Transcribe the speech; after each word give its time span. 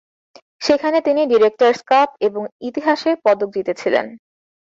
সেখানে 0.61 0.97
তিনি 1.01 1.21
directors 1.25 1.79
cup 1.87 2.09
এবং 2.27 2.41
ইতিহাসে 2.61 3.11
পদক 3.25 3.49
জিতেছিলেন। 3.55 4.05